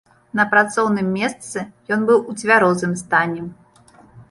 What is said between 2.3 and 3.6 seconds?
у цвярозым стане.